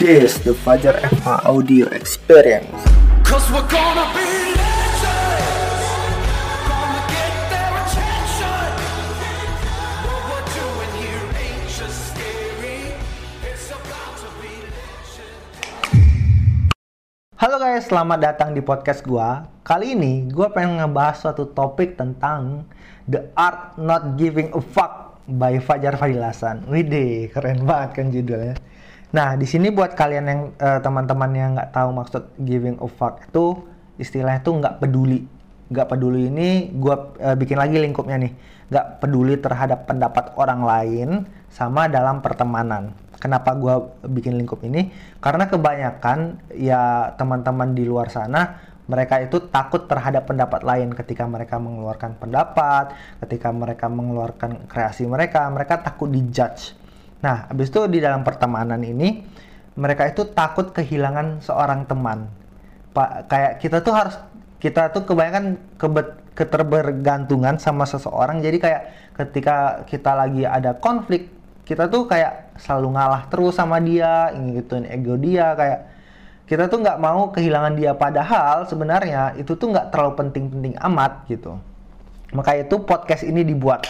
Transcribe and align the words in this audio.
This 0.00 0.40
the 0.40 0.56
Fajar 0.56 0.96
FH 0.96 1.44
audio 1.44 1.84
experience. 1.92 2.72
Cause 3.20 3.44
we're 3.52 3.68
gonna 3.68 4.08
be 4.16 4.28
legends. 4.56 5.84
Gonna 6.64 7.02
get 7.04 7.32
their 7.52 7.72
attention. 7.76 8.68
What 10.08 10.20
we're 10.24 10.48
doing 10.56 10.92
here 11.04 11.28
ain't 11.36 11.68
just 11.68 12.16
scary. 12.16 12.96
It's 13.44 13.68
about 13.68 14.24
to 14.24 14.28
be 14.40 14.56
legend. 14.72 15.36
Halo 17.36 17.56
guys, 17.60 17.84
selamat 17.92 18.18
datang 18.24 18.56
di 18.56 18.64
podcast 18.64 19.04
gua. 19.04 19.52
Kali 19.68 19.92
ini 19.92 20.32
gua 20.32 20.48
pengen 20.48 20.80
ngebahas 20.80 21.28
suatu 21.28 21.44
topik 21.52 22.00
tentang 22.00 22.64
The 23.04 23.28
Art 23.36 23.76
Not 23.76 24.16
Giving 24.16 24.56
a 24.56 24.64
Fuck 24.64 25.05
by 25.26 25.58
Fajar 25.58 25.98
Fadilasan. 25.98 26.64
Widih, 26.70 27.34
keren 27.34 27.66
banget 27.66 27.90
kan 27.98 28.06
judulnya. 28.14 28.54
Nah, 29.14 29.34
di 29.34 29.46
sini 29.46 29.70
buat 29.70 29.94
kalian 29.94 30.24
yang 30.26 30.40
eh, 30.58 30.80
teman-teman 30.82 31.30
yang 31.34 31.50
nggak 31.58 31.70
tahu 31.74 31.88
maksud 31.94 32.22
giving 32.42 32.78
a 32.78 32.88
fuck 32.90 33.22
itu 33.26 33.62
istilahnya 33.98 34.42
itu 34.42 34.50
nggak 34.54 34.74
peduli. 34.82 35.20
Nggak 35.66 35.88
peduli 35.90 36.30
ini 36.30 36.70
gua 36.74 37.14
eh, 37.18 37.36
bikin 37.38 37.58
lagi 37.58 37.76
lingkupnya 37.78 38.16
nih. 38.22 38.32
Nggak 38.70 38.86
peduli 39.02 39.34
terhadap 39.38 39.86
pendapat 39.86 40.34
orang 40.38 40.62
lain 40.62 41.08
sama 41.50 41.86
dalam 41.86 42.22
pertemanan. 42.22 42.94
Kenapa 43.16 43.54
gua 43.56 43.94
bikin 44.06 44.38
lingkup 44.38 44.62
ini? 44.62 44.90
Karena 45.22 45.48
kebanyakan 45.48 46.42
ya 46.54 47.14
teman-teman 47.14 47.72
di 47.74 47.86
luar 47.86 48.12
sana 48.12 48.58
mereka 48.86 49.18
itu 49.18 49.42
takut 49.50 49.90
terhadap 49.90 50.30
pendapat 50.30 50.62
lain 50.62 50.94
ketika 50.94 51.26
mereka 51.26 51.58
mengeluarkan 51.58 52.14
pendapat, 52.22 52.94
ketika 53.26 53.50
mereka 53.50 53.86
mengeluarkan 53.90 54.70
kreasi 54.70 55.10
mereka, 55.10 55.46
mereka 55.50 55.82
takut 55.82 56.06
dijudge. 56.06 56.78
Nah, 57.22 57.50
habis 57.50 57.74
itu 57.74 57.82
di 57.90 57.98
dalam 57.98 58.22
pertemanan 58.22 58.78
ini 58.86 59.26
mereka 59.74 60.06
itu 60.06 60.30
takut 60.30 60.70
kehilangan 60.70 61.42
seorang 61.42 61.84
teman. 61.84 62.30
Pak 62.94 63.28
kayak 63.28 63.52
kita 63.60 63.82
tuh 63.82 63.92
harus 63.92 64.16
kita 64.62 64.88
tuh 64.94 65.04
kebanyakan 65.04 65.60
kebet, 65.76 66.08
keterbergantungan 66.32 67.58
sama 67.60 67.84
seseorang. 67.84 68.40
Jadi 68.40 68.56
kayak 68.62 68.82
ketika 69.18 69.82
kita 69.84 70.14
lagi 70.14 70.46
ada 70.46 70.78
konflik, 70.78 71.28
kita 71.66 71.90
tuh 71.90 72.06
kayak 72.06 72.54
selalu 72.56 72.94
ngalah 72.96 73.22
terus 73.28 73.58
sama 73.58 73.82
dia, 73.82 74.30
ngikutin 74.32 74.86
ego 74.88 75.18
dia 75.18 75.52
kayak 75.58 75.80
kita 76.46 76.70
tuh 76.70 76.78
nggak 76.78 76.98
mau 77.02 77.34
kehilangan 77.34 77.74
dia 77.74 77.92
padahal 77.94 78.64
sebenarnya 78.70 79.34
itu 79.34 79.58
tuh 79.58 79.74
nggak 79.74 79.90
terlalu 79.90 80.14
penting-penting 80.18 80.74
amat 80.78 81.26
gitu. 81.26 81.58
Maka 82.34 82.58
itu 82.58 82.78
podcast 82.82 83.26
ini 83.26 83.42
dibuat. 83.42 83.86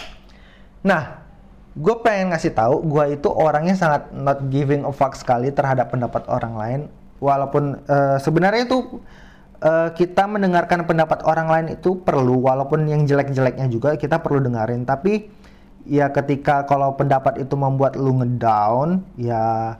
Nah, 0.85 1.27
gue 1.77 1.95
pengen 2.01 2.33
ngasih 2.33 2.57
tahu 2.57 2.81
gue 2.89 3.21
itu 3.21 3.29
orangnya 3.29 3.77
sangat 3.77 4.09
not 4.09 4.49
giving 4.49 4.81
a 4.81 4.89
fuck 4.89 5.13
sekali 5.13 5.53
terhadap 5.53 5.93
pendapat 5.93 6.25
orang 6.25 6.53
lain 6.57 6.81
walaupun 7.21 7.77
eh, 7.85 8.17
sebenarnya 8.17 8.65
itu 8.65 8.97
eh, 9.61 9.89
kita 9.93 10.25
mendengarkan 10.25 10.89
pendapat 10.89 11.21
orang 11.29 11.47
lain 11.53 11.67
itu 11.77 12.01
perlu 12.01 12.41
walaupun 12.41 12.89
yang 12.89 13.05
jelek-jeleknya 13.05 13.69
juga 13.69 13.93
kita 13.93 14.17
perlu 14.25 14.41
dengerin 14.41 14.89
tapi 14.89 15.29
ya 15.85 16.09
ketika 16.09 16.65
kalau 16.65 16.97
pendapat 16.97 17.45
itu 17.45 17.53
membuat 17.53 17.93
lu 17.93 18.25
ngedown 18.25 19.05
ya 19.21 19.77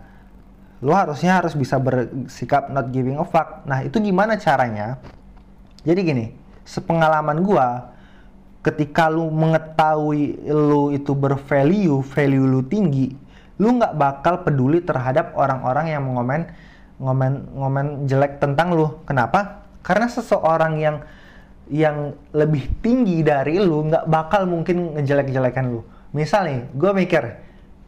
lu 0.81 0.93
harusnya 0.93 1.41
harus 1.41 1.57
bisa 1.57 1.81
bersikap 1.81 2.69
not 2.69 2.89
giving 2.93 3.17
a 3.17 3.25
fuck 3.25 3.65
nah 3.65 3.81
itu 3.81 3.97
gimana 3.97 4.37
caranya 4.37 5.01
jadi 5.81 5.99
gini 6.03 6.25
sepengalaman 6.67 7.41
gua 7.41 7.97
ketika 8.67 9.07
lu 9.07 9.31
mengetahui 9.31 10.43
lu 10.51 10.91
itu 10.91 11.15
bervalue, 11.15 12.03
value 12.03 12.43
lu 12.43 12.59
tinggi, 12.67 13.15
lu 13.63 13.79
nggak 13.79 13.95
bakal 13.95 14.43
peduli 14.43 14.83
terhadap 14.83 15.31
orang-orang 15.39 15.95
yang 15.95 16.03
mengomen 16.03 16.51
ngomen 16.99 17.47
ngomen 17.55 17.87
jelek 18.11 18.43
tentang 18.43 18.75
lu. 18.75 18.99
Kenapa? 19.07 19.63
Karena 19.79 20.11
seseorang 20.11 20.75
yang 20.83 20.97
yang 21.71 22.11
lebih 22.35 22.67
tinggi 22.83 23.23
dari 23.23 23.55
lu 23.55 23.87
nggak 23.87 24.03
bakal 24.11 24.43
mungkin 24.43 24.99
ngejelek-jelekan 24.99 25.71
lu. 25.71 25.87
Misal 26.11 26.51
nih, 26.51 26.59
gue 26.75 26.91
mikir 26.91 27.23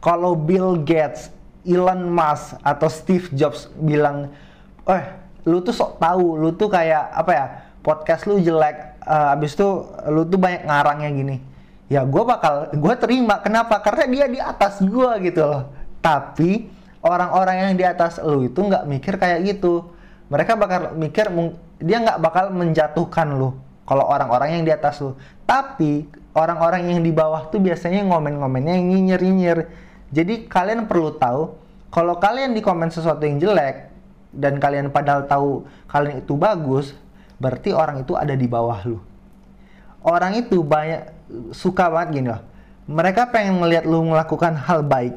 kalau 0.00 0.32
Bill 0.32 0.80
Gates, 0.80 1.28
Elon 1.64 2.08
Musk 2.08 2.56
atau 2.60 2.88
Steve 2.88 3.28
Jobs 3.36 3.68
bilang, 3.76 4.32
eh 4.88 5.04
lu 5.44 5.64
tuh 5.64 5.72
sok 5.72 6.00
tahu, 6.00 6.36
lu 6.36 6.52
tuh 6.56 6.68
kayak 6.68 7.04
apa 7.12 7.32
ya? 7.32 7.46
podcast 7.80 8.28
lu 8.28 8.40
jelek 8.40 9.00
uh, 9.08 9.34
abis 9.34 9.56
itu 9.56 9.68
lu 10.12 10.28
tuh 10.28 10.36
banyak 10.36 10.68
ngarangnya 10.68 11.10
gini. 11.10 11.36
Ya 11.90 12.06
gue 12.06 12.22
bakal 12.22 12.70
gue 12.70 12.94
terima. 13.00 13.42
Kenapa? 13.42 13.82
Karena 13.82 14.04
dia 14.06 14.26
di 14.30 14.38
atas 14.38 14.78
gue 14.78 15.10
gitu 15.26 15.42
loh. 15.42 15.72
Tapi 15.98 16.70
orang-orang 17.02 17.72
yang 17.72 17.74
di 17.74 17.84
atas 17.84 18.20
lu 18.22 18.46
itu 18.46 18.60
nggak 18.60 18.84
mikir 18.86 19.16
kayak 19.18 19.42
gitu. 19.48 19.90
Mereka 20.30 20.54
bakal 20.54 20.94
mikir 20.94 21.26
dia 21.82 21.98
nggak 21.98 22.18
bakal 22.22 22.54
menjatuhkan 22.54 23.34
lu 23.34 23.56
kalau 23.88 24.06
orang-orang 24.06 24.60
yang 24.60 24.64
di 24.68 24.70
atas 24.70 25.02
lu. 25.02 25.18
Tapi 25.48 26.06
orang-orang 26.36 26.94
yang 26.94 27.00
di 27.02 27.10
bawah 27.10 27.50
tuh 27.50 27.58
biasanya 27.58 28.06
ngomen-ngomennya 28.06 28.78
yang 28.78 28.86
nyinyir-nyinyir 28.86 29.58
jadi 30.10 30.46
kalian 30.50 30.90
perlu 30.90 31.14
tahu 31.14 31.54
kalau 31.90 32.18
kalian 32.18 32.54
di 32.54 32.62
komen 32.62 32.90
sesuatu 32.90 33.22
yang 33.22 33.38
jelek 33.38 33.90
dan 34.30 34.62
kalian 34.62 34.94
padahal 34.94 35.26
tahu 35.26 35.66
kalian 35.90 36.22
itu 36.22 36.34
bagus 36.38 36.94
berarti 37.40 37.72
orang 37.72 38.04
itu 38.04 38.14
ada 38.14 38.36
di 38.36 38.46
bawah 38.46 38.78
lu. 38.84 39.00
Orang 40.04 40.36
itu 40.36 40.60
banyak 40.60 41.08
suka 41.52 41.88
banget 41.88 42.08
gini 42.20 42.28
loh. 42.30 42.42
Mereka 42.90 43.32
pengen 43.32 43.58
melihat 43.58 43.88
lu 43.88 44.04
melakukan 44.04 44.56
hal 44.56 44.84
baik, 44.84 45.16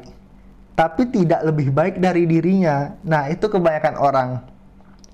tapi 0.78 1.10
tidak 1.10 1.42
lebih 1.44 1.72
baik 1.72 1.98
dari 2.00 2.24
dirinya. 2.24 2.96
Nah, 3.02 3.28
itu 3.28 3.48
kebanyakan 3.50 3.94
orang. 3.98 4.30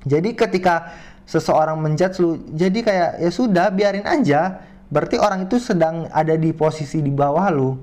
Jadi 0.04 0.34
ketika 0.34 0.92
seseorang 1.24 1.78
menjudge 1.78 2.16
lu, 2.20 2.40
jadi 2.52 2.78
kayak 2.82 3.10
ya 3.22 3.30
sudah 3.30 3.66
biarin 3.72 4.06
aja. 4.06 4.60
Berarti 4.90 5.22
orang 5.22 5.46
itu 5.46 5.62
sedang 5.62 6.10
ada 6.10 6.34
di 6.34 6.50
posisi 6.50 6.98
di 6.98 7.14
bawah 7.14 7.46
lu. 7.54 7.78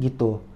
Gitu. 0.00 0.53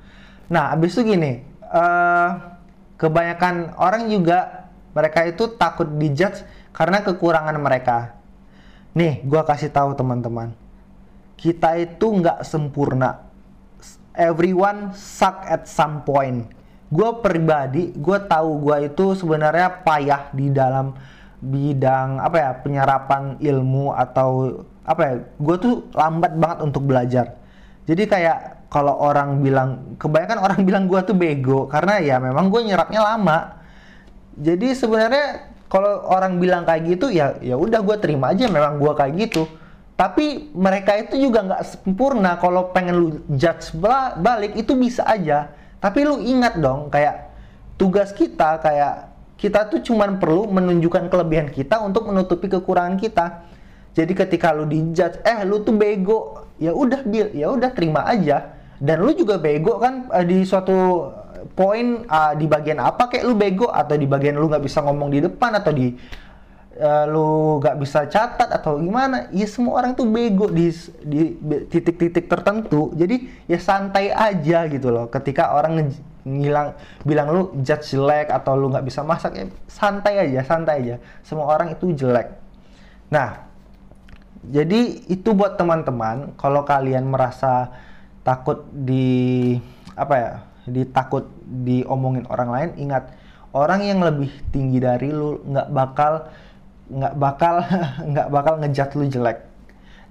Nah, 0.48 0.72
abis 0.72 0.97
itu 0.97 1.12
gini, 1.12 1.44
uh, 1.69 2.56
kebanyakan 2.97 3.76
orang 3.76 4.09
juga 4.09 4.69
mereka 4.97 5.28
itu 5.28 5.53
takut 5.54 5.86
dijudge 5.86 6.42
karena 6.72 7.04
kekurangan 7.04 7.56
mereka. 7.60 8.16
Nih, 8.97 9.20
gua 9.28 9.44
kasih 9.44 9.69
tahu 9.69 9.92
teman-teman, 9.92 10.56
kita 11.36 11.76
itu 11.76 12.06
nggak 12.09 12.42
sempurna. 12.48 13.28
Everyone 14.19 14.97
suck 14.98 15.47
at 15.47 15.70
some 15.70 16.03
point. 16.03 16.50
Gue 16.91 17.22
pribadi, 17.22 17.94
gue 17.94 18.19
tahu 18.26 18.65
gue 18.66 18.91
itu 18.91 19.15
sebenarnya 19.15 19.84
payah 19.86 20.32
di 20.34 20.50
dalam 20.50 20.97
bidang 21.38 22.19
apa 22.19 22.36
ya 22.41 22.50
penyerapan 22.59 23.38
ilmu 23.38 23.94
atau 23.94 24.59
apa 24.82 25.00
ya, 25.06 25.15
gue 25.22 25.56
tuh 25.62 25.75
lambat 25.94 26.34
banget 26.34 26.59
untuk 26.66 26.82
belajar. 26.82 27.38
Jadi 27.88 28.04
kayak 28.04 28.69
kalau 28.69 29.00
orang 29.00 29.41
bilang, 29.41 29.97
kebanyakan 29.97 30.38
orang 30.44 30.60
bilang 30.69 30.84
gue 30.84 31.00
tuh 31.09 31.16
bego 31.16 31.65
karena 31.72 31.97
ya 32.04 32.21
memang 32.21 32.53
gue 32.53 32.60
nyerapnya 32.69 33.00
lama. 33.00 33.56
Jadi 34.37 34.76
sebenarnya 34.76 35.49
kalau 35.72 36.04
orang 36.12 36.37
bilang 36.37 36.62
kayak 36.69 36.97
gitu 36.97 37.12
ya 37.12 37.37
ya 37.43 37.56
udah 37.56 37.81
gue 37.84 37.97
terima 37.98 38.31
aja 38.37 38.47
memang 38.47 38.77
gue 38.77 38.93
kayak 38.93 39.12
gitu. 39.16 39.48
Tapi 39.98 40.54
mereka 40.54 40.94
itu 40.94 41.19
juga 41.19 41.43
nggak 41.43 41.65
sempurna. 41.65 42.38
Kalau 42.38 42.71
pengen 42.71 42.94
lu 42.94 43.09
judge 43.34 43.75
balik 44.21 44.54
itu 44.54 44.77
bisa 44.78 45.03
aja. 45.09 45.50
Tapi 45.82 46.06
lu 46.06 46.22
ingat 46.22 46.60
dong 46.60 46.87
kayak 46.93 47.34
tugas 47.81 48.15
kita 48.15 48.62
kayak 48.62 49.10
kita 49.38 49.71
tuh 49.71 49.82
cuman 49.82 50.19
perlu 50.19 50.50
menunjukkan 50.50 51.10
kelebihan 51.10 51.48
kita 51.50 51.82
untuk 51.82 52.06
menutupi 52.10 52.47
kekurangan 52.47 52.94
kita. 52.98 53.27
Jadi 53.94 54.12
ketika 54.15 54.54
lu 54.54 54.71
dijudge 54.71 55.19
eh 55.27 55.43
lu 55.43 55.66
tuh 55.66 55.75
bego 55.75 56.47
ya 56.58 56.74
udah 56.74 57.00
ya 57.32 57.48
udah 57.54 57.70
terima 57.72 58.04
aja. 58.04 58.58
Dan 58.78 59.02
lu 59.02 59.10
juga 59.10 59.42
bego 59.42 59.82
kan 59.82 60.06
eh, 60.14 60.22
di 60.22 60.46
suatu 60.46 61.10
poin 61.59 62.06
uh, 62.06 62.34
di 62.38 62.47
bagian 62.47 62.78
apa 62.78 63.10
kayak 63.10 63.24
lu 63.27 63.34
bego? 63.34 63.66
Atau 63.71 63.98
di 63.98 64.06
bagian 64.06 64.38
lu 64.38 64.47
nggak 64.47 64.62
bisa 64.62 64.83
ngomong 64.86 65.10
di 65.10 65.18
depan? 65.22 65.59
Atau 65.59 65.74
di 65.74 65.98
uh, 66.78 67.04
lu 67.10 67.59
nggak 67.59 67.77
bisa 67.83 68.06
catat? 68.06 68.54
Atau 68.54 68.78
gimana? 68.78 69.27
Ya 69.34 69.50
semua 69.50 69.83
orang 69.83 69.98
tuh 69.98 70.06
bego 70.06 70.47
di 70.47 70.71
di 71.03 71.34
titik-titik 71.66 72.30
tertentu. 72.30 72.94
Jadi 72.94 73.27
ya 73.50 73.59
santai 73.59 74.15
aja 74.15 74.71
gitu 74.71 74.94
loh. 74.94 75.10
Ketika 75.10 75.59
orang 75.59 75.91
ngilang 76.28 76.77
bilang 77.03 77.27
lu 77.33 77.42
judge 77.65 77.97
jelek 77.97 78.28
atau 78.28 78.53
lu 78.54 78.68
nggak 78.68 78.84
bisa 78.84 79.00
masak 79.00 79.33
ya 79.38 79.47
santai 79.66 80.22
aja 80.22 80.47
santai 80.47 80.74
aja. 80.86 80.97
Semua 81.27 81.50
orang 81.50 81.74
itu 81.74 81.91
jelek. 81.98 82.30
Nah 83.10 83.47
jadi 84.46 85.02
itu 85.10 85.34
buat 85.34 85.58
teman-teman 85.58 86.34
kalau 86.38 86.62
kalian 86.62 87.10
merasa 87.10 87.72
takut 88.22 88.62
di 88.70 89.56
apa 89.98 90.14
ya 90.14 90.32
ditakut 90.68 91.26
diomongin 91.64 92.28
orang 92.30 92.50
lain 92.52 92.70
ingat 92.78 93.10
orang 93.56 93.82
yang 93.82 93.98
lebih 94.04 94.30
tinggi 94.54 94.78
dari 94.78 95.10
lu 95.10 95.42
nggak 95.42 95.68
bakal 95.74 96.12
nggak 96.92 97.14
bakal 97.18 97.54
nggak 98.14 98.28
bakal 98.30 98.54
ngejat 98.62 98.88
lu 98.94 99.04
jelek 99.10 99.38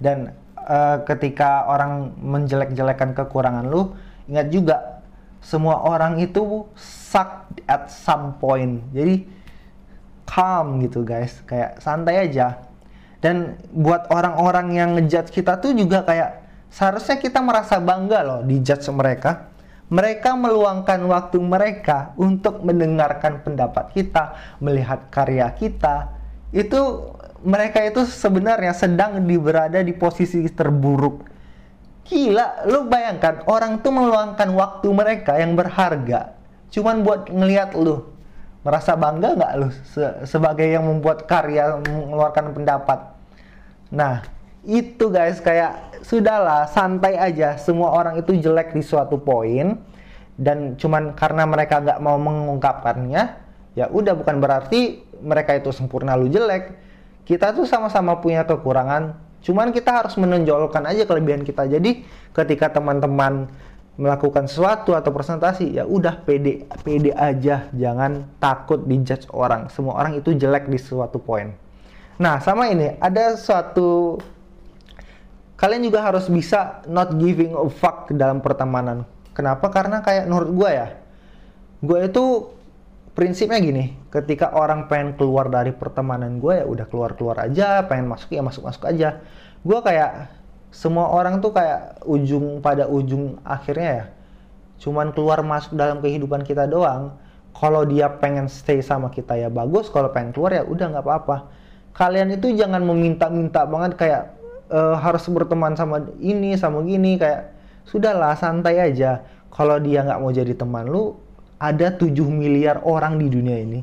dan 0.02 0.36
uh, 0.60 1.00
ketika 1.08 1.64
orang 1.70 2.12
menjelek-jelekan 2.20 3.16
kekurangan 3.16 3.64
lu 3.64 3.96
ingat 4.28 4.52
juga 4.52 4.98
semua 5.38 5.80
orang 5.86 6.18
itu 6.18 6.66
suck 6.76 7.48
at 7.64 7.88
some 7.88 8.36
point. 8.42 8.82
Jadi 8.90 9.24
calm 10.28 10.82
gitu 10.84 11.06
guys, 11.06 11.40
kayak 11.46 11.80
santai 11.80 12.28
aja. 12.28 12.67
Dan 13.18 13.58
buat 13.74 14.06
orang-orang 14.14 14.78
yang 14.78 14.90
ngejudge 14.94 15.34
kita 15.34 15.58
tuh 15.58 15.74
juga 15.74 16.06
kayak 16.06 16.46
seharusnya 16.70 17.18
kita 17.18 17.42
merasa 17.42 17.82
bangga 17.82 18.22
loh 18.22 18.40
dijudge 18.46 18.86
mereka. 18.94 19.50
Mereka 19.88 20.36
meluangkan 20.36 21.00
waktu 21.08 21.40
mereka 21.40 22.12
untuk 22.20 22.60
mendengarkan 22.60 23.40
pendapat 23.40 23.88
kita, 23.96 24.36
melihat 24.60 25.08
karya 25.08 25.48
kita. 25.56 26.12
Itu 26.52 27.14
mereka 27.40 27.80
itu 27.80 28.04
sebenarnya 28.04 28.76
sedang 28.76 29.24
di 29.24 29.40
berada 29.40 29.80
di 29.80 29.96
posisi 29.96 30.44
terburuk. 30.52 31.24
Gila, 32.04 32.68
lu 32.68 32.84
bayangkan 32.84 33.48
orang 33.48 33.80
tuh 33.80 33.92
meluangkan 33.92 34.52
waktu 34.52 34.88
mereka 34.92 35.40
yang 35.40 35.56
berharga 35.56 36.38
cuman 36.72 37.04
buat 37.04 37.28
ngelihat 37.32 37.72
lu. 37.76 38.04
Merasa 38.66 38.98
bangga 38.98 39.38
nggak 39.38 39.52
lu 39.54 39.68
se- 39.86 40.16
sebagai 40.26 40.66
yang 40.66 40.84
membuat 40.84 41.24
karya, 41.30 41.78
mengeluarkan 41.78 42.52
pendapat? 42.52 43.14
Nah, 43.94 44.26
itu 44.66 45.08
guys 45.08 45.38
kayak 45.38 46.02
sudahlah 46.02 46.66
santai 46.68 47.16
aja. 47.16 47.54
Semua 47.56 47.94
orang 47.94 48.18
itu 48.18 48.34
jelek 48.34 48.74
di 48.74 48.82
suatu 48.82 49.16
poin 49.16 49.78
dan 50.38 50.74
cuman 50.78 51.14
karena 51.14 51.46
mereka 51.46 51.82
nggak 51.82 51.98
mau 52.02 52.18
mengungkapkannya, 52.18 53.22
ya 53.74 53.86
udah 53.90 54.14
bukan 54.14 54.38
berarti 54.38 55.02
mereka 55.22 55.54
itu 55.58 55.70
sempurna 55.74 56.14
lu 56.14 56.30
jelek. 56.30 56.74
Kita 57.26 57.52
tuh 57.52 57.68
sama-sama 57.68 58.18
punya 58.18 58.42
kekurangan, 58.42 59.18
cuman 59.44 59.70
kita 59.70 60.02
harus 60.02 60.14
menonjolkan 60.16 60.82
aja 60.86 61.04
kelebihan 61.04 61.44
kita. 61.44 61.68
Jadi 61.68 62.06
ketika 62.32 62.72
teman-teman 62.72 63.50
melakukan 63.98 64.46
sesuatu 64.46 64.94
atau 64.94 65.10
presentasi, 65.10 65.74
ya 65.74 65.82
udah 65.82 66.22
pede 66.22 66.70
pede 66.86 67.10
aja, 67.18 67.66
jangan 67.74 68.30
takut 68.38 68.86
dijudge 68.86 69.26
orang. 69.34 69.66
Semua 69.74 69.98
orang 69.98 70.22
itu 70.22 70.30
jelek 70.38 70.70
di 70.70 70.78
suatu 70.78 71.18
poin. 71.18 71.50
Nah, 72.22 72.38
sama 72.38 72.70
ini 72.70 72.94
ada 73.02 73.34
suatu 73.34 74.22
kalian 75.58 75.82
juga 75.90 76.06
harus 76.06 76.30
bisa 76.30 76.86
not 76.86 77.18
giving 77.18 77.58
a 77.58 77.66
fuck 77.66 78.06
dalam 78.14 78.38
pertemanan. 78.38 79.02
Kenapa? 79.34 79.66
Karena 79.66 79.98
kayak 79.98 80.30
menurut 80.30 80.50
gue 80.54 80.70
ya, 80.70 80.88
gue 81.82 81.98
itu 82.06 82.24
prinsipnya 83.18 83.58
gini, 83.58 83.98
ketika 84.14 84.54
orang 84.54 84.86
pengen 84.86 85.18
keluar 85.18 85.50
dari 85.50 85.74
pertemanan 85.74 86.38
gue 86.38 86.62
ya 86.62 86.66
udah 86.70 86.86
keluar-keluar 86.86 87.50
aja, 87.50 87.82
pengen 87.90 88.06
masuk 88.06 88.30
ya 88.30 88.46
masuk-masuk 88.46 88.86
aja. 88.86 89.18
Gue 89.66 89.78
kayak 89.82 90.37
semua 90.68 91.08
orang 91.08 91.40
tuh 91.40 91.56
kayak 91.56 92.04
ujung 92.04 92.60
pada 92.60 92.84
ujung 92.84 93.40
akhirnya 93.40 93.88
ya, 93.88 94.04
cuman 94.84 95.16
keluar 95.16 95.40
masuk 95.40 95.74
dalam 95.74 96.04
kehidupan 96.04 96.44
kita 96.44 96.68
doang. 96.68 97.16
Kalau 97.56 97.82
dia 97.82 98.06
pengen 98.06 98.46
stay 98.46 98.78
sama 98.84 99.10
kita 99.10 99.34
ya 99.34 99.50
bagus, 99.50 99.90
kalau 99.90 100.12
pengen 100.14 100.30
keluar 100.30 100.54
ya 100.54 100.62
udah 100.62 100.94
nggak 100.94 101.04
apa-apa. 101.04 101.36
Kalian 101.96 102.30
itu 102.30 102.54
jangan 102.54 102.84
meminta-minta 102.84 103.66
banget 103.66 103.98
kayak 103.98 104.22
eh, 104.70 104.96
harus 105.00 105.26
berteman 105.26 105.74
sama 105.74 106.06
ini 106.22 106.54
sama 106.54 106.84
gini 106.86 107.18
kayak 107.18 107.50
sudahlah 107.88 108.36
santai 108.38 108.78
aja. 108.78 109.24
Kalau 109.48 109.80
dia 109.82 110.04
nggak 110.04 110.20
mau 110.20 110.30
jadi 110.30 110.54
teman 110.54 110.86
lu, 110.86 111.16
ada 111.58 111.90
7 111.90 112.14
miliar 112.30 112.84
orang 112.86 113.18
di 113.18 113.26
dunia 113.26 113.58
ini. 113.58 113.80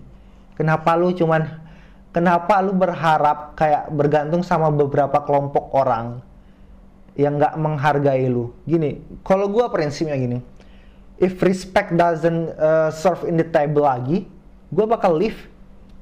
Kenapa 0.55 0.95
lu 0.95 1.11
cuman 1.11 1.43
kenapa 2.15 2.63
lu 2.63 2.71
berharap 2.71 3.59
kayak 3.59 3.91
bergantung 3.91 4.39
sama 4.39 4.71
beberapa 4.71 5.19
kelompok 5.27 5.75
orang 5.75 6.23
yang 7.15 7.39
nggak 7.39 7.55
menghargai 7.55 8.27
lu? 8.27 8.51
Gini, 8.67 9.03
kalau 9.23 9.47
gua 9.47 9.71
prinsipnya 9.71 10.15
gini. 10.15 10.39
If 11.15 11.39
respect 11.39 11.95
doesn't 11.95 12.59
uh, 12.59 12.91
serve 12.91 13.23
in 13.25 13.39
the 13.39 13.47
table 13.47 13.87
lagi, 13.87 14.27
gua 14.71 14.85
bakal 14.87 15.15
leave. 15.15 15.47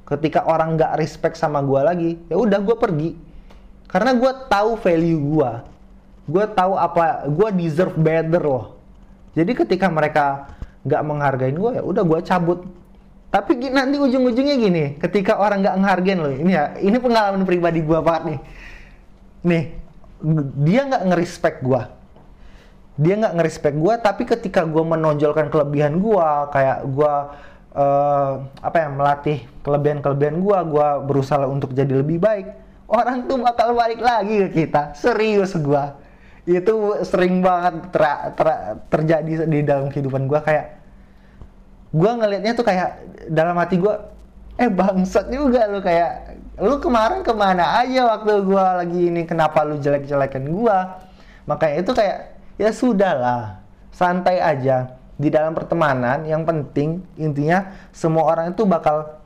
Ketika 0.04 0.44
orang 0.44 0.76
nggak 0.76 1.00
respect 1.00 1.38
sama 1.38 1.62
gua 1.64 1.94
lagi, 1.94 2.18
ya 2.26 2.36
udah 2.36 2.58
gua 2.60 2.76
pergi. 2.76 3.14
Karena 3.86 4.12
gua 4.12 4.46
tahu 4.50 4.76
value 4.76 5.22
gua. 5.22 5.62
Gua 6.26 6.44
tahu 6.50 6.74
apa, 6.74 7.30
gua 7.30 7.54
deserve 7.54 7.94
better 7.94 8.42
loh. 8.42 8.74
Jadi 9.34 9.50
ketika 9.54 9.86
mereka 9.90 10.54
nggak 10.84 11.02
menghargain 11.02 11.56
gue 11.56 11.70
ya 11.80 11.82
udah 11.82 12.04
gue 12.04 12.20
cabut 12.20 12.60
tapi 13.32 13.56
nanti 13.72 13.96
ujung-ujungnya 13.96 14.56
gini 14.60 14.84
ketika 15.00 15.40
orang 15.40 15.64
nggak 15.64 15.76
menghargain 15.80 16.20
loh 16.20 16.30
ini 16.30 16.52
ya 16.52 16.76
ini 16.78 16.96
pengalaman 17.00 17.42
pribadi 17.48 17.80
gue 17.80 17.98
banget 18.04 18.22
nih 18.28 18.38
nih 19.48 19.64
dia 20.62 20.80
nggak 20.86 21.04
ngerespek 21.10 21.56
gue 21.64 21.82
dia 22.94 23.14
nggak 23.18 23.34
ngerespek 23.34 23.74
gue 23.74 23.94
tapi 23.98 24.22
ketika 24.22 24.62
gue 24.62 24.84
menonjolkan 24.86 25.50
kelebihan 25.50 25.98
gue 25.98 26.28
kayak 26.54 26.86
gue 26.86 27.14
eh, 27.74 28.32
apa 28.62 28.76
ya 28.78 28.88
melatih 28.92 29.38
kelebihan-kelebihan 29.66 30.38
gue 30.38 30.58
gue 30.70 30.88
berusaha 31.10 31.42
untuk 31.48 31.74
jadi 31.74 32.02
lebih 32.04 32.22
baik 32.22 32.46
orang 32.88 33.26
tuh 33.26 33.40
bakal 33.40 33.72
balik 33.72 34.00
lagi 34.00 34.44
ke 34.48 34.64
kita. 34.64 34.94
Serius 34.96 35.56
gue 35.56 35.84
itu 36.44 36.74
sering 37.08 37.40
banget 37.40 37.88
ter- 37.88 38.36
ter- 38.36 38.76
terjadi 38.92 39.48
di 39.48 39.64
dalam 39.64 39.88
kehidupan 39.88 40.28
gue 40.28 40.40
kayak 40.44 40.76
gue 41.88 42.10
ngelihatnya 42.20 42.52
tuh 42.52 42.66
kayak 42.68 43.00
dalam 43.32 43.56
hati 43.56 43.80
gue 43.80 43.94
eh 44.54 44.70
bangsat 44.70 45.30
juga 45.34 45.66
lu 45.66 45.82
kayak 45.82 46.12
lu 46.62 46.78
kemarin 46.78 47.26
ke 47.26 47.32
mana 47.34 47.82
aja 47.82 48.06
waktu 48.14 48.46
gue 48.46 48.64
lagi 48.80 49.00
ini 49.10 49.22
kenapa 49.26 49.66
lu 49.66 49.82
jelek-jelekan 49.82 50.46
gue 50.46 50.78
makanya 51.50 51.76
itu 51.82 51.90
kayak 51.90 52.18
ya 52.54 52.70
sudahlah 52.70 53.58
santai 53.90 54.38
aja 54.38 54.94
di 55.18 55.30
dalam 55.30 55.54
pertemanan 55.54 56.22
yang 56.22 56.46
penting 56.46 57.02
intinya 57.18 57.74
semua 57.90 58.30
orang 58.30 58.54
itu 58.54 58.62
bakal 58.62 59.18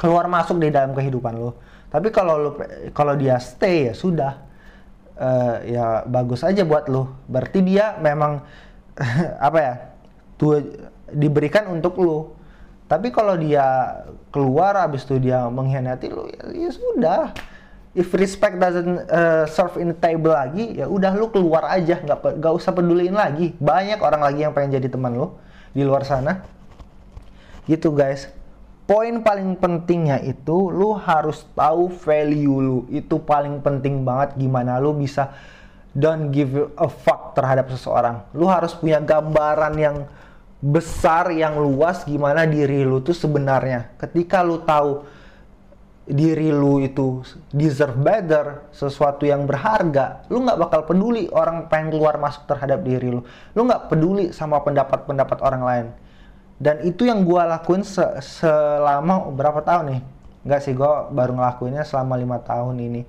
keluar 0.00 0.24
masuk 0.28 0.56
di 0.56 0.72
dalam 0.72 0.96
kehidupan 0.96 1.36
lu 1.36 1.52
tapi 1.92 2.08
kalau 2.08 2.40
lu 2.40 2.50
kalau 2.96 3.12
dia 3.12 3.36
stay 3.36 3.92
ya 3.92 3.94
sudah 3.94 4.32
eh, 5.20 5.76
ya 5.76 6.08
bagus 6.08 6.40
aja 6.40 6.64
buat 6.64 6.88
lu. 6.88 7.04
Berarti 7.28 7.60
dia 7.60 8.00
memang 8.00 8.40
apa 9.46 9.58
ya? 9.60 9.74
Tuh 10.40 10.64
diberikan 11.12 11.68
untuk 11.68 12.00
lu. 12.00 12.32
Tapi 12.92 13.08
kalau 13.08 13.40
dia 13.40 13.64
keluar 14.28 14.76
habis 14.76 15.08
itu 15.08 15.16
dia 15.16 15.48
mengkhianati 15.48 16.12
lu 16.12 16.28
ya, 16.28 16.68
ya 16.68 16.70
sudah. 16.76 17.22
If 17.96 18.12
respect 18.12 18.60
doesn't 18.60 19.08
uh, 19.08 19.48
serve 19.48 19.80
in 19.80 19.92
the 19.92 19.98
table 20.00 20.32
lagi, 20.32 20.76
ya 20.76 20.88
udah 20.88 21.16
lu 21.16 21.32
keluar 21.32 21.64
aja, 21.72 22.00
nggak 22.04 22.36
nggak 22.36 22.52
usah 22.52 22.76
peduliin 22.76 23.16
lagi. 23.16 23.56
Banyak 23.56 23.96
orang 23.96 24.20
lagi 24.20 24.44
yang 24.44 24.52
pengen 24.52 24.76
jadi 24.76 24.92
teman 24.92 25.16
lu 25.16 25.32
di 25.72 25.80
luar 25.88 26.04
sana. 26.04 26.44
Gitu 27.64 27.88
guys. 27.96 28.28
Poin 28.84 29.24
paling 29.24 29.56
pentingnya 29.56 30.20
itu 30.20 30.68
lu 30.68 30.92
harus 30.92 31.48
tahu 31.56 31.88
value 31.88 32.60
lu. 32.60 32.78
Itu 32.92 33.24
paling 33.24 33.64
penting 33.64 34.04
banget 34.04 34.36
gimana 34.36 34.76
lu 34.76 34.92
bisa 34.92 35.32
don't 35.96 36.28
give 36.28 36.68
a 36.76 36.88
fuck 36.92 37.32
terhadap 37.32 37.72
seseorang. 37.72 38.20
Lu 38.36 38.48
harus 38.52 38.76
punya 38.76 39.00
gambaran 39.00 39.80
yang 39.80 39.96
besar, 40.62 41.34
yang 41.34 41.58
luas 41.58 42.06
gimana 42.06 42.46
diri 42.46 42.86
lu 42.86 43.02
tuh 43.02 43.12
sebenarnya. 43.12 43.90
Ketika 43.98 44.46
lu 44.46 44.62
tahu 44.62 45.02
diri 46.06 46.50
lu 46.54 46.82
itu 46.82 47.26
deserve 47.50 47.98
better, 47.98 48.70
sesuatu 48.70 49.26
yang 49.26 49.42
berharga, 49.42 50.22
lu 50.30 50.46
nggak 50.46 50.58
bakal 50.58 50.80
peduli 50.86 51.26
orang 51.34 51.66
pengen 51.66 51.98
keluar 51.98 52.14
masuk 52.22 52.46
terhadap 52.46 52.86
diri 52.86 53.10
lu. 53.10 53.26
Lu 53.58 53.66
nggak 53.66 53.90
peduli 53.90 54.30
sama 54.30 54.62
pendapat-pendapat 54.62 55.38
orang 55.42 55.62
lain. 55.66 55.86
Dan 56.62 56.78
itu 56.86 57.10
yang 57.10 57.26
gua 57.26 57.58
lakuin 57.58 57.82
se- 57.82 58.22
selama 58.22 59.34
berapa 59.34 59.66
tahun 59.66 59.98
nih? 59.98 60.00
Nggak 60.46 60.60
sih, 60.62 60.72
gua 60.78 61.10
baru 61.10 61.34
ngelakuinnya 61.34 61.82
selama 61.82 62.14
lima 62.14 62.38
tahun 62.38 62.78
ini. 62.78 63.02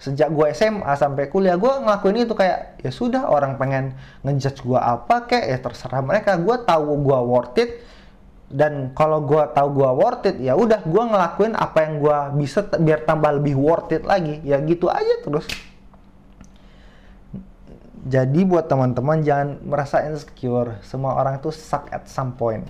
Sejak 0.00 0.32
gua 0.32 0.48
SMA 0.56 0.88
sampai 0.96 1.28
kuliah, 1.28 1.60
gua 1.60 1.84
ngelakuin 1.84 2.24
itu 2.24 2.32
kayak 2.32 2.80
ya 2.80 2.88
sudah 2.88 3.28
orang 3.28 3.60
pengen 3.60 3.92
ngejudge 4.24 4.64
gua 4.64 4.96
apa 4.96 5.28
kayak 5.28 5.46
ya 5.52 5.58
terserah 5.60 6.00
mereka. 6.00 6.40
Gua 6.40 6.56
tahu 6.64 7.04
gua 7.04 7.20
worth 7.20 7.60
it 7.60 7.84
dan 8.48 8.96
kalau 8.96 9.20
gua 9.20 9.52
tahu 9.52 9.76
gua 9.76 9.92
worth 9.92 10.24
it 10.24 10.40
ya 10.40 10.56
udah 10.56 10.80
gua 10.88 11.04
ngelakuin 11.04 11.52
apa 11.52 11.78
yang 11.84 12.00
gua 12.00 12.32
bisa 12.32 12.64
biar 12.80 13.04
tambah 13.04 13.28
lebih 13.28 13.60
worth 13.60 13.92
it 13.92 14.08
lagi. 14.08 14.40
Ya 14.40 14.56
gitu 14.64 14.88
aja 14.88 15.20
terus. 15.20 15.44
Jadi 18.00 18.40
buat 18.48 18.72
teman-teman 18.72 19.20
jangan 19.20 19.60
merasa 19.60 20.00
insecure. 20.08 20.80
Semua 20.80 21.20
orang 21.20 21.44
itu 21.44 21.52
suck 21.52 21.92
at 21.92 22.08
some 22.08 22.32
point. 22.40 22.64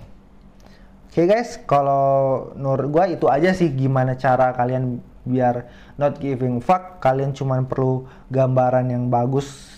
Oke 1.07 1.23
guys. 1.23 1.55
Kalau 1.63 2.51
menurut 2.59 2.91
gua 2.91 3.07
itu 3.07 3.31
aja 3.31 3.55
sih 3.55 3.71
gimana 3.71 4.19
cara 4.19 4.51
kalian 4.51 4.99
biar 5.25 5.69
not 5.97 6.17
giving 6.17 6.61
fuck. 6.61 7.01
Kalian 7.01 7.33
cuman 7.33 7.65
perlu 7.69 8.05
gambaran 8.33 8.89
yang 8.89 9.07
bagus 9.07 9.69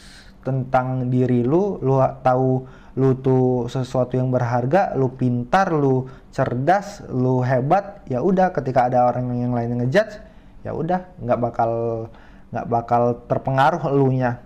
tentang 0.44 1.08
diri 1.12 1.44
lu. 1.44 1.80
Lu 1.80 2.00
tahu 2.24 2.64
lu 2.94 3.18
tuh 3.18 3.66
sesuatu 3.74 4.14
yang 4.14 4.30
berharga 4.30 4.94
lu 4.94 5.10
pintar 5.18 5.74
lu 5.74 6.08
cerdas 6.30 7.04
lu 7.10 7.42
hebat. 7.42 8.06
Ya 8.08 8.22
udah 8.22 8.54
ketika 8.54 8.88
ada 8.88 9.10
orang 9.10 9.34
yang 9.34 9.54
lain 9.56 9.82
ngejudge 9.84 10.20
ya 10.64 10.72
udah 10.72 11.12
nggak 11.20 11.40
bakal 11.40 11.72
nggak 12.54 12.68
bakal 12.70 13.04
terpengaruh 13.28 13.84
elunya. 13.92 14.40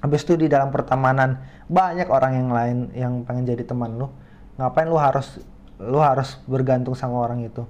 Habis 0.00 0.24
itu 0.24 0.36
di 0.36 0.48
dalam 0.48 0.72
pertemanan 0.72 1.44
banyak 1.68 2.08
orang 2.08 2.32
yang 2.34 2.50
lain 2.50 2.78
yang 2.96 3.12
pengen 3.24 3.44
jadi 3.46 3.62
teman 3.68 4.00
lu. 4.00 4.08
Ngapain 4.56 4.88
lu 4.88 4.98
harus 5.00 5.40
lu 5.80 5.96
harus 5.96 6.36
bergantung 6.44 6.92
sama 6.92 7.16
orang 7.24 7.40
itu 7.40 7.64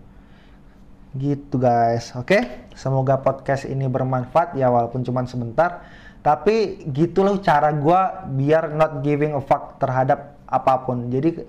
gitu 1.17 1.59
guys. 1.59 2.15
Oke? 2.15 2.71
Semoga 2.79 3.19
podcast 3.19 3.67
ini 3.67 3.91
bermanfaat. 3.91 4.55
Ya 4.55 4.71
walaupun 4.71 5.03
cuma 5.03 5.27
sebentar. 5.27 5.83
Tapi 6.21 6.85
gitulah 6.93 7.41
cara 7.41 7.73
gua 7.73 8.29
biar 8.29 8.77
not 8.77 9.01
giving 9.01 9.33
a 9.33 9.43
fuck 9.43 9.81
terhadap 9.81 10.37
apa 10.47 10.85
pun. 10.85 11.09
Jadi 11.09 11.43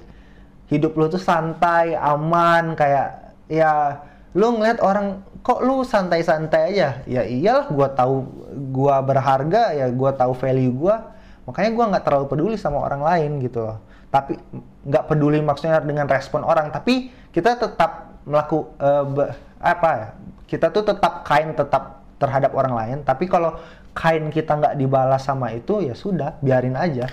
hidup 0.71 0.95
lu 0.95 1.11
tuh 1.11 1.19
santai 1.19 1.93
aman 1.99 2.79
kayak 2.79 3.35
ya 3.51 3.99
lu 4.31 4.55
ngeliat 4.55 4.79
orang 4.79 5.19
kok 5.43 5.59
lu 5.59 5.83
santai-santai 5.83 6.71
aja? 6.71 7.03
Ya 7.03 7.21
iyalah 7.27 7.67
gua 7.67 7.91
tahu 7.91 8.23
gua 8.71 9.03
berharga 9.03 9.75
ya 9.75 9.91
gua 9.91 10.15
tahu 10.15 10.31
value 10.33 10.71
gua. 10.71 11.11
Makanya 11.43 11.71
gua 11.75 11.85
nggak 11.91 12.03
terlalu 12.07 12.25
peduli 12.31 12.55
sama 12.55 12.79
orang 12.79 13.03
lain 13.03 13.43
gitu 13.43 13.67
loh. 13.67 13.77
Tapi 14.07 14.39
nggak 14.87 15.03
peduli 15.11 15.43
maksudnya 15.43 15.83
dengan 15.83 16.07
respon 16.07 16.47
orang. 16.47 16.71
Tapi 16.71 17.11
kita 17.35 17.59
tetap 17.59 18.15
melakukan 18.23 19.35
apa 19.61 19.89
ya 19.93 20.07
kita 20.49 20.73
tuh 20.73 20.83
tetap 20.83 21.23
kain 21.23 21.53
tetap 21.53 22.03
terhadap 22.17 22.51
orang 22.57 22.73
lain 22.73 22.97
tapi 23.05 23.29
kalau 23.29 23.55
kain 23.93 24.27
kita 24.33 24.57
nggak 24.57 24.75
dibalas 24.75 25.23
sama 25.23 25.51
itu 25.51 25.83
ya 25.83 25.95
sudah 25.95 26.39
biarin 26.39 26.75
aja. 26.75 27.07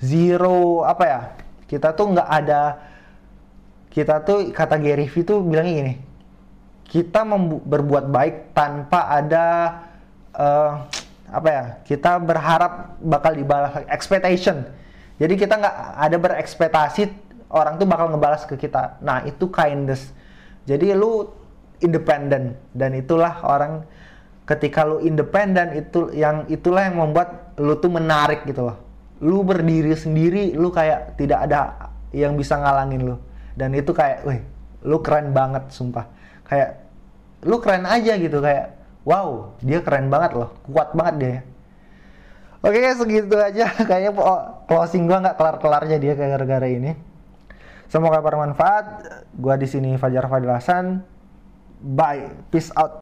Zero 0.00 0.80
apa 0.84 1.04
ya 1.04 1.20
kita 1.68 1.92
tuh 1.92 2.16
nggak 2.16 2.28
ada 2.28 2.62
kita 3.92 4.24
tuh 4.24 4.48
kata 4.48 4.80
Gary 4.80 5.06
Vee 5.10 5.26
tuh 5.26 5.44
bilangnya 5.44 5.74
gini 5.76 5.94
kita 6.90 7.22
berbuat 7.68 8.10
baik 8.10 8.56
tanpa 8.56 9.06
ada 9.06 9.46
eh, 10.34 10.72
apa 11.30 11.48
ya 11.48 11.64
kita 11.86 12.18
berharap 12.18 12.98
bakal 12.98 13.32
dibalas 13.38 13.86
expectation. 13.86 14.66
Jadi 15.20 15.34
kita 15.38 15.54
nggak 15.60 15.76
ada 16.00 16.16
berekspektasi 16.16 17.12
orang 17.52 17.78
tuh 17.78 17.86
bakal 17.86 18.10
ngebalas 18.10 18.42
ke 18.48 18.58
kita. 18.58 18.98
Nah 19.04 19.22
itu 19.22 19.46
kindness. 19.46 20.10
Jadi 20.66 20.90
lu 20.96 21.30
independen 21.80 22.56
dan 22.76 22.92
itulah 22.92 23.40
orang 23.44 23.84
ketika 24.50 24.82
lu 24.82 24.98
independen 24.98 25.78
itu 25.78 26.10
yang 26.10 26.42
itulah 26.50 26.90
yang 26.90 26.98
membuat 26.98 27.54
lu 27.56 27.78
tuh 27.78 27.92
menarik 27.92 28.42
gitu 28.50 28.66
loh. 28.66 28.76
Lu 29.22 29.46
berdiri 29.46 29.94
sendiri 29.94 30.56
lu 30.58 30.74
kayak 30.74 31.14
tidak 31.14 31.46
ada 31.46 31.90
yang 32.10 32.34
bisa 32.34 32.58
ngalangin 32.58 33.14
lu. 33.14 33.16
Dan 33.54 33.76
itu 33.78 33.94
kayak 33.94 34.26
wih 34.26 34.40
lu 34.82 34.98
keren 35.04 35.30
banget 35.30 35.70
sumpah. 35.70 36.10
Kayak 36.50 36.82
lu 37.46 37.62
keren 37.62 37.86
aja 37.86 38.18
gitu 38.18 38.42
kayak 38.42 38.74
wow 39.06 39.54
dia 39.62 39.80
keren 39.86 40.10
banget 40.10 40.34
loh. 40.34 40.50
Kuat 40.66 40.98
banget 40.98 41.14
dia. 41.22 41.38
Oke 42.60 42.80
segitu 42.98 43.38
aja. 43.38 43.70
Kayaknya 43.88 44.12
closing 44.66 45.06
gua 45.06 45.22
nggak 45.22 45.36
kelar 45.38 45.56
kelarnya 45.62 45.96
dia 46.02 46.12
gara-gara 46.18 46.66
ini. 46.66 46.92
Semoga 47.86 48.18
bermanfaat. 48.18 48.86
Gua 49.38 49.54
di 49.54 49.70
sini 49.70 49.94
Fajar 49.94 50.26
Fadil 50.26 50.50
Hasan 50.50 51.06
bye 51.82 52.28
peace 52.52 52.70
out 52.76 52.92